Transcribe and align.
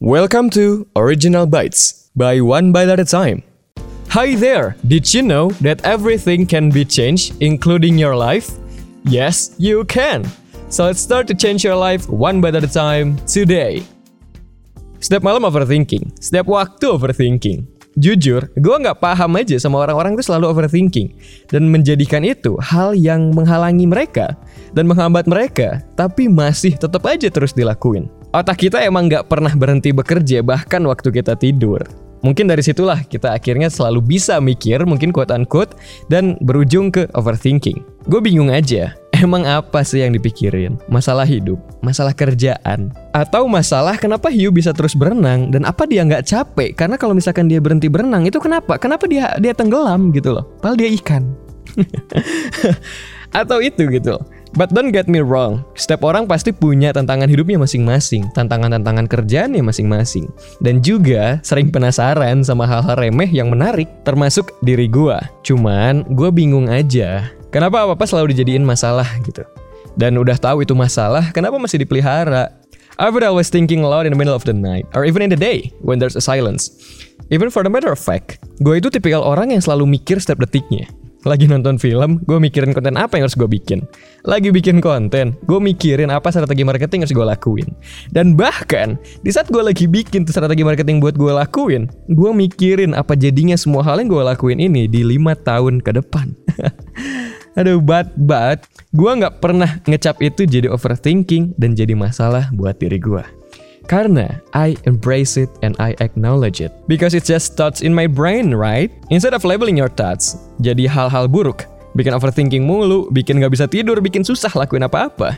Welcome 0.00 0.48
to 0.56 0.88
Original 0.96 1.44
Bites 1.44 2.08
by 2.16 2.40
One 2.40 2.72
Bite 2.72 2.88
at 2.88 2.96
a 2.96 3.04
Time. 3.04 3.44
Hi 4.08 4.32
there! 4.32 4.80
Did 4.88 5.12
you 5.12 5.20
know 5.20 5.52
that 5.60 5.84
everything 5.84 6.48
can 6.48 6.72
be 6.72 6.88
changed, 6.88 7.36
including 7.44 8.00
your 8.00 8.16
life? 8.16 8.48
Yes, 9.04 9.52
you 9.60 9.84
can! 9.84 10.24
So 10.72 10.88
let's 10.88 11.04
start 11.04 11.28
to 11.28 11.36
change 11.36 11.68
your 11.68 11.76
life 11.76 12.08
one 12.08 12.40
bite 12.40 12.56
at 12.56 12.64
a 12.64 12.72
time 12.72 13.20
today. 13.28 13.84
Setiap 15.04 15.20
malam 15.20 15.44
overthinking, 15.44 16.16
setiap 16.16 16.48
waktu 16.48 16.88
overthinking. 16.88 17.68
Jujur, 18.00 18.48
gue 18.56 18.76
nggak 18.80 19.04
paham 19.04 19.36
aja 19.36 19.60
sama 19.60 19.84
orang-orang 19.84 20.16
itu 20.16 20.32
selalu 20.32 20.48
overthinking 20.48 21.12
dan 21.52 21.68
menjadikan 21.68 22.24
itu 22.24 22.56
hal 22.56 22.96
yang 22.96 23.36
menghalangi 23.36 23.84
mereka 23.84 24.32
dan 24.72 24.88
menghambat 24.88 25.28
mereka, 25.28 25.84
tapi 25.92 26.24
masih 26.24 26.80
tetap 26.80 27.04
aja 27.04 27.28
terus 27.28 27.52
dilakuin. 27.52 28.08
Otak 28.30 28.62
kita 28.62 28.78
emang 28.86 29.10
nggak 29.10 29.26
pernah 29.26 29.50
berhenti 29.58 29.90
bekerja 29.90 30.38
bahkan 30.46 30.86
waktu 30.86 31.10
kita 31.10 31.34
tidur. 31.34 31.82
Mungkin 32.22 32.46
dari 32.46 32.62
situlah 32.62 33.02
kita 33.02 33.34
akhirnya 33.34 33.66
selalu 33.66 33.98
bisa 34.06 34.38
mikir, 34.38 34.86
mungkin 34.86 35.10
quote 35.10 35.34
unquote, 35.34 35.74
dan 36.06 36.38
berujung 36.38 36.94
ke 36.94 37.10
overthinking. 37.18 37.82
Gue 38.06 38.22
bingung 38.22 38.54
aja, 38.54 38.94
emang 39.18 39.42
apa 39.50 39.82
sih 39.82 40.06
yang 40.06 40.14
dipikirin? 40.14 40.78
Masalah 40.86 41.26
hidup, 41.26 41.58
masalah 41.82 42.14
kerjaan, 42.14 42.94
atau 43.10 43.50
masalah 43.50 43.98
kenapa 43.98 44.30
hiu 44.30 44.54
bisa 44.54 44.70
terus 44.70 44.94
berenang 44.94 45.50
dan 45.50 45.66
apa 45.66 45.82
dia 45.90 46.06
nggak 46.06 46.22
capek? 46.22 46.70
Karena 46.78 46.94
kalau 46.94 47.18
misalkan 47.18 47.50
dia 47.50 47.58
berhenti 47.58 47.90
berenang 47.90 48.22
itu 48.30 48.38
kenapa? 48.38 48.78
Kenapa 48.78 49.10
dia 49.10 49.34
dia 49.42 49.58
tenggelam 49.58 50.14
gitu 50.14 50.38
loh? 50.38 50.54
Padahal 50.62 50.78
dia 50.78 50.90
ikan. 51.02 51.34
atau 53.42 53.58
itu 53.58 53.90
gitu 53.90 54.14
loh. 54.14 54.24
But 54.50 54.74
don't 54.74 54.90
get 54.90 55.06
me 55.06 55.22
wrong, 55.22 55.62
setiap 55.78 56.02
orang 56.02 56.26
pasti 56.26 56.50
punya 56.50 56.90
tantangan 56.90 57.30
hidupnya 57.30 57.62
masing-masing, 57.62 58.34
tantangan-tantangan 58.34 59.06
kerjaannya 59.06 59.62
masing-masing. 59.62 60.26
Dan 60.58 60.82
juga 60.82 61.38
sering 61.46 61.70
penasaran 61.70 62.42
sama 62.42 62.66
hal-hal 62.66 62.98
remeh 62.98 63.30
yang 63.30 63.46
menarik, 63.46 63.86
termasuk 64.02 64.50
diri 64.66 64.90
gua. 64.90 65.22
Cuman, 65.46 66.02
gua 66.18 66.34
bingung 66.34 66.66
aja, 66.66 67.30
kenapa 67.54 67.86
apa-apa 67.86 68.02
selalu 68.10 68.34
dijadiin 68.34 68.66
masalah 68.66 69.06
gitu. 69.22 69.46
Dan 69.94 70.18
udah 70.18 70.34
tahu 70.34 70.66
itu 70.66 70.74
masalah, 70.74 71.30
kenapa 71.30 71.54
masih 71.54 71.86
dipelihara? 71.86 72.50
I 72.98 73.08
would 73.08 73.22
always 73.22 73.48
thinking 73.48 73.86
aloud 73.86 74.04
in 74.04 74.12
the 74.12 74.18
middle 74.18 74.34
of 74.34 74.44
the 74.44 74.52
night, 74.52 74.84
or 74.98 75.06
even 75.06 75.22
in 75.22 75.30
the 75.30 75.38
day, 75.38 75.70
when 75.80 76.02
there's 76.02 76.18
a 76.18 76.24
silence. 76.24 76.74
Even 77.30 77.48
for 77.54 77.62
the 77.62 77.70
matter 77.70 77.94
of 77.94 78.02
fact, 78.02 78.42
gue 78.58 78.82
itu 78.82 78.90
tipikal 78.90 79.22
orang 79.22 79.54
yang 79.54 79.62
selalu 79.62 79.94
mikir 79.94 80.18
setiap 80.18 80.42
detiknya. 80.42 80.90
Lagi 81.20 81.44
nonton 81.44 81.76
film, 81.76 82.16
gue 82.24 82.40
mikirin 82.40 82.72
konten 82.72 82.96
apa 82.96 83.20
yang 83.20 83.28
harus 83.28 83.36
gue 83.36 83.44
bikin. 83.44 83.84
Lagi 84.24 84.48
bikin 84.48 84.80
konten, 84.80 85.36
gue 85.44 85.60
mikirin 85.60 86.08
apa 86.08 86.32
strategi 86.32 86.64
marketing 86.64 87.04
harus 87.04 87.12
gue 87.12 87.26
lakuin. 87.28 87.68
Dan 88.08 88.40
bahkan, 88.40 88.96
di 89.20 89.28
saat 89.28 89.52
gue 89.52 89.60
lagi 89.60 89.84
bikin 89.84 90.24
tuh 90.24 90.32
strategi 90.32 90.64
marketing 90.64 90.96
buat 90.96 91.20
gue 91.20 91.28
lakuin, 91.28 91.92
gue 92.08 92.30
mikirin 92.32 92.96
apa 92.96 93.12
jadinya 93.20 93.52
semua 93.52 93.84
hal 93.84 94.00
yang 94.00 94.08
gue 94.08 94.22
lakuin 94.24 94.64
ini 94.64 94.88
di 94.88 95.04
lima 95.04 95.36
tahun 95.36 95.84
ke 95.84 96.00
depan. 96.00 96.32
Aduh, 97.60 97.84
but, 97.84 98.08
but, 98.16 98.64
gue 98.96 99.10
nggak 99.12 99.44
pernah 99.44 99.76
ngecap 99.84 100.24
itu 100.24 100.48
jadi 100.48 100.72
overthinking 100.72 101.52
dan 101.60 101.76
jadi 101.76 101.92
masalah 101.92 102.48
buat 102.56 102.80
diri 102.80 102.96
gue. 102.96 103.39
Karena 103.90 104.38
I 104.54 104.78
embrace 104.86 105.34
it 105.34 105.50
and 105.66 105.74
I 105.82 105.98
acknowledge 105.98 106.62
it. 106.62 106.70
Because 106.86 107.10
it's 107.10 107.26
just 107.26 107.58
thoughts 107.58 107.82
in 107.82 107.90
my 107.90 108.06
brain, 108.06 108.54
right? 108.54 108.94
Instead 109.10 109.34
of 109.34 109.42
labeling 109.42 109.74
your 109.74 109.90
thoughts, 109.90 110.38
jadi 110.62 110.86
hal-hal 110.86 111.26
buruk. 111.26 111.66
Bikin 111.98 112.14
overthinking 112.14 112.62
mulu, 112.62 113.10
bikin 113.10 113.42
gak 113.42 113.50
bisa 113.50 113.66
tidur, 113.66 113.98
bikin 113.98 114.22
susah 114.22 114.54
lakuin 114.54 114.86
apa-apa. 114.86 115.34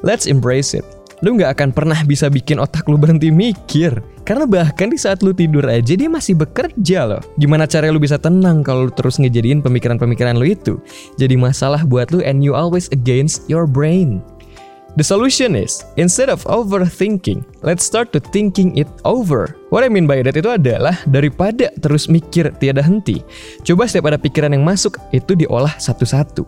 Let's 0.00 0.24
embrace 0.24 0.72
it. 0.72 0.88
Lu 1.20 1.36
gak 1.36 1.60
akan 1.60 1.76
pernah 1.76 2.00
bisa 2.08 2.32
bikin 2.32 2.56
otak 2.56 2.88
lu 2.88 2.96
berhenti 2.96 3.28
mikir. 3.28 3.92
Karena 4.24 4.48
bahkan 4.48 4.88
di 4.88 4.96
saat 4.96 5.20
lu 5.20 5.36
tidur 5.36 5.68
aja 5.68 5.92
dia 5.92 6.08
masih 6.08 6.40
bekerja 6.40 7.04
loh. 7.04 7.20
Gimana 7.36 7.68
cara 7.68 7.92
lu 7.92 8.00
bisa 8.00 8.16
tenang 8.16 8.64
kalau 8.64 8.88
lu 8.88 8.92
terus 8.96 9.20
ngejadiin 9.20 9.60
pemikiran-pemikiran 9.60 10.40
lu 10.40 10.48
itu? 10.48 10.80
Jadi 11.20 11.36
masalah 11.36 11.84
buat 11.84 12.08
lu 12.16 12.24
and 12.24 12.40
you 12.40 12.56
always 12.56 12.88
against 12.96 13.44
your 13.52 13.68
brain. 13.68 14.24
The 14.98 15.06
solution 15.06 15.54
is, 15.54 15.86
instead 15.94 16.26
of 16.26 16.42
overthinking, 16.50 17.62
let's 17.62 17.86
start 17.86 18.10
to 18.12 18.20
thinking 18.20 18.74
it 18.74 18.90
over. 19.06 19.54
What 19.70 19.86
I 19.86 19.88
mean 19.88 20.10
by 20.10 20.26
that 20.26 20.34
itu 20.34 20.50
adalah 20.50 20.98
daripada 21.06 21.70
terus 21.78 22.10
mikir 22.10 22.50
tiada 22.58 22.82
henti, 22.82 23.22
coba 23.62 23.86
setiap 23.86 24.10
ada 24.10 24.18
pikiran 24.18 24.50
yang 24.50 24.66
masuk 24.66 24.98
itu 25.14 25.38
diolah 25.38 25.78
satu-satu. 25.78 26.42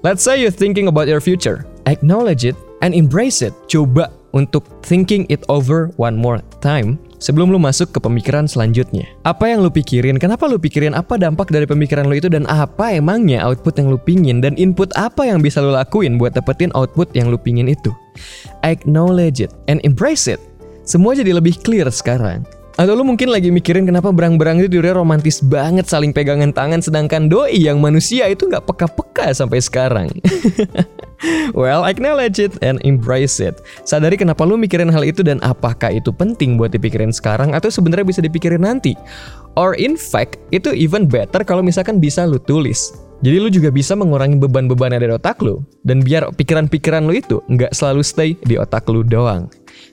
Let's 0.00 0.24
say 0.24 0.40
you're 0.40 0.52
thinking 0.52 0.88
about 0.88 1.12
your 1.12 1.20
future, 1.20 1.68
acknowledge 1.84 2.48
it 2.48 2.56
and 2.80 2.96
embrace 2.96 3.44
it. 3.44 3.52
Coba 3.68 4.08
untuk 4.34 4.66
thinking 4.82 5.24
it 5.30 5.40
over 5.46 5.94
one 5.96 6.18
more 6.18 6.42
time 6.58 6.98
sebelum 7.22 7.48
lu 7.48 7.56
masuk 7.56 7.94
ke 7.94 7.98
pemikiran 8.02 8.44
selanjutnya. 8.44 9.06
Apa 9.24 9.48
yang 9.48 9.64
lu 9.64 9.70
pikirin? 9.72 10.20
Kenapa 10.20 10.44
lu 10.50 10.60
pikirin? 10.60 10.92
Apa 10.92 11.16
dampak 11.16 11.48
dari 11.48 11.64
pemikiran 11.64 12.04
lu 12.10 12.18
itu 12.18 12.28
dan 12.28 12.44
apa 12.50 12.92
emangnya 12.92 13.40
output 13.46 13.78
yang 13.80 13.88
lu 13.88 13.96
pingin 13.96 14.42
dan 14.44 14.58
input 14.60 14.92
apa 14.98 15.24
yang 15.24 15.40
bisa 15.40 15.62
lu 15.64 15.72
lakuin 15.72 16.20
buat 16.20 16.36
dapetin 16.36 16.74
output 16.76 17.08
yang 17.16 17.32
lu 17.32 17.40
pingin 17.40 17.70
itu? 17.70 17.94
Acknowledge 18.66 19.40
it 19.40 19.54
and 19.70 19.80
embrace 19.86 20.28
it. 20.28 20.42
Semua 20.84 21.16
jadi 21.16 21.32
lebih 21.32 21.56
clear 21.64 21.88
sekarang. 21.88 22.44
Atau 22.74 22.98
lu 22.98 23.06
mungkin 23.06 23.30
lagi 23.30 23.54
mikirin 23.54 23.86
kenapa 23.86 24.10
berang-berang 24.10 24.58
itu 24.58 24.66
tidurnya 24.66 24.98
romantis 24.98 25.38
banget 25.38 25.86
saling 25.86 26.10
pegangan 26.10 26.50
tangan 26.50 26.82
sedangkan 26.82 27.30
doi 27.30 27.54
yang 27.54 27.78
manusia 27.78 28.26
itu 28.26 28.50
nggak 28.50 28.66
peka-peka 28.66 29.30
sampai 29.30 29.62
sekarang. 29.62 30.10
well, 31.58 31.86
acknowledge 31.86 32.42
it 32.42 32.58
and 32.66 32.82
embrace 32.82 33.38
it. 33.38 33.62
Sadari 33.86 34.18
kenapa 34.18 34.42
lu 34.42 34.58
mikirin 34.58 34.90
hal 34.90 35.06
itu 35.06 35.22
dan 35.22 35.38
apakah 35.46 35.94
itu 35.94 36.10
penting 36.10 36.58
buat 36.58 36.74
dipikirin 36.74 37.14
sekarang 37.14 37.54
atau 37.54 37.70
sebenarnya 37.70 38.10
bisa 38.10 38.18
dipikirin 38.18 38.66
nanti. 38.66 38.98
Or 39.54 39.78
in 39.78 39.94
fact, 39.94 40.42
itu 40.50 40.74
even 40.74 41.06
better 41.06 41.46
kalau 41.46 41.62
misalkan 41.62 42.02
bisa 42.02 42.26
lu 42.26 42.42
tulis. 42.42 42.90
Jadi 43.22 43.38
lu 43.38 43.48
juga 43.48 43.70
bisa 43.70 43.94
mengurangi 43.94 44.36
beban-beban 44.36 44.92
yang 44.92 45.00
ada 45.00 45.08
di 45.08 45.16
otak 45.16 45.38
lu 45.40 45.62
dan 45.86 46.02
biar 46.02 46.34
pikiran-pikiran 46.34 47.06
lu 47.06 47.22
itu 47.22 47.38
nggak 47.46 47.70
selalu 47.70 48.02
stay 48.02 48.34
di 48.42 48.58
otak 48.58 48.84
lu 48.90 49.06
doang. 49.06 49.46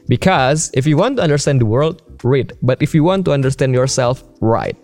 Because 0.10 0.74
if 0.74 0.90
you 0.90 1.00
want 1.00 1.16
to 1.16 1.24
understand 1.24 1.64
the 1.64 1.70
world, 1.70 2.04
read. 2.24 2.54
But 2.62 2.82
if 2.82 2.94
you 2.94 3.04
want 3.04 3.26
to 3.28 3.36
understand 3.36 3.74
yourself, 3.74 4.24
write. 4.40 4.78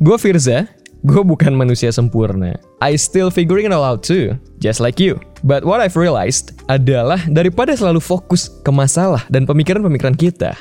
Gue 0.00 0.16
Firza, 0.16 0.68
gue 1.04 1.22
bukan 1.24 1.56
manusia 1.56 1.92
sempurna. 1.92 2.56
I 2.80 2.96
still 2.96 3.28
figuring 3.28 3.68
it 3.68 3.72
all 3.72 3.84
out 3.84 4.04
too, 4.04 4.36
just 4.60 4.80
like 4.80 5.00
you. 5.00 5.20
But 5.44 5.64
what 5.64 5.80
I've 5.80 5.96
realized 5.96 6.56
adalah 6.68 7.20
daripada 7.28 7.72
selalu 7.72 8.00
fokus 8.00 8.48
ke 8.64 8.70
masalah 8.72 9.24
dan 9.32 9.48
pemikiran-pemikiran 9.48 10.16
kita, 10.16 10.56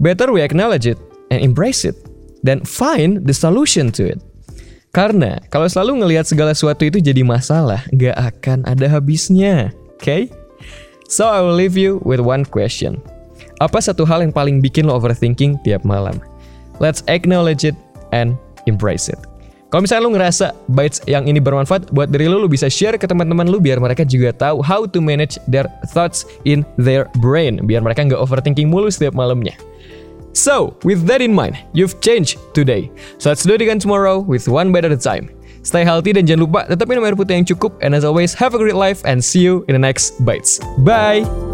better 0.00 0.28
we 0.32 0.44
acknowledge 0.44 0.84
it 0.84 1.00
and 1.32 1.40
embrace 1.40 1.84
it, 1.88 1.96
then 2.44 2.60
find 2.64 3.24
the 3.24 3.36
solution 3.36 3.88
to 3.96 4.16
it. 4.16 4.20
Karena 4.92 5.40
kalau 5.48 5.64
selalu 5.64 6.04
ngelihat 6.04 6.28
segala 6.28 6.52
sesuatu 6.52 6.84
itu 6.84 7.00
jadi 7.00 7.24
masalah, 7.24 7.80
gak 7.96 8.12
akan 8.12 8.68
ada 8.68 8.92
habisnya. 8.92 9.72
Okay? 9.96 10.28
So 11.08 11.28
I 11.28 11.40
will 11.40 11.56
leave 11.56 11.80
you 11.80 12.00
with 12.04 12.20
one 12.20 12.44
question. 12.44 13.00
Apa 13.60 13.78
satu 13.78 14.02
hal 14.02 14.22
yang 14.24 14.34
paling 14.34 14.58
bikin 14.58 14.88
lo 14.88 14.96
overthinking 14.98 15.60
tiap 15.62 15.82
malam? 15.86 16.18
Let's 16.82 17.06
acknowledge 17.06 17.62
it 17.62 17.76
and 18.10 18.34
embrace 18.66 19.06
it. 19.06 19.18
Kalau 19.72 19.88
misalnya 19.88 20.04
lo 20.04 20.12
ngerasa 20.12 20.46
bites 20.68 21.00
yang 21.08 21.24
ini 21.24 21.40
bermanfaat 21.40 21.96
buat 21.96 22.12
diri 22.12 22.28
lo, 22.28 22.44
lo 22.44 22.48
bisa 22.50 22.68
share 22.68 23.00
ke 23.00 23.08
teman-teman 23.08 23.48
lo 23.48 23.56
biar 23.56 23.80
mereka 23.80 24.04
juga 24.04 24.28
tahu 24.36 24.60
how 24.60 24.84
to 24.84 25.00
manage 25.00 25.40
their 25.48 25.64
thoughts 25.96 26.28
in 26.44 26.60
their 26.76 27.08
brain. 27.24 27.56
Biar 27.64 27.80
mereka 27.80 28.04
nggak 28.04 28.20
overthinking 28.20 28.68
mulu 28.68 28.92
setiap 28.92 29.16
malamnya. 29.16 29.56
So, 30.36 30.76
with 30.84 31.08
that 31.08 31.20
in 31.20 31.32
mind, 31.32 31.56
you've 31.72 32.00
changed 32.00 32.40
today. 32.52 32.92
So 33.16 33.32
let's 33.32 33.44
do 33.44 33.56
it 33.56 33.60
again 33.60 33.80
tomorrow 33.80 34.20
with 34.20 34.48
one 34.48 34.72
a 34.72 34.96
time. 34.96 35.28
Stay 35.62 35.84
healthy 35.84 36.12
dan 36.12 36.26
jangan 36.26 36.40
lupa 36.42 36.60
tetap 36.66 36.90
minum 36.90 37.06
air 37.06 37.14
putih 37.14 37.38
yang 37.38 37.46
cukup. 37.46 37.78
And 37.84 37.94
as 37.94 38.02
always, 38.02 38.34
have 38.34 38.52
a 38.56 38.58
great 38.58 38.76
life 38.76 39.04
and 39.06 39.22
see 39.22 39.40
you 39.40 39.62
in 39.70 39.78
the 39.78 39.82
next 39.82 40.18
bites. 40.24 40.58
Bye! 40.82 41.51